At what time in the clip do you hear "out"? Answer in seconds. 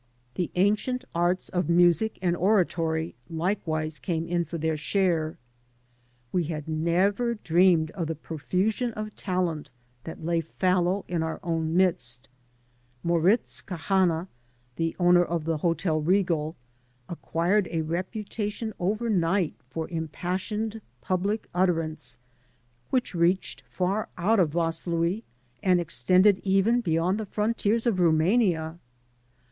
24.17-24.39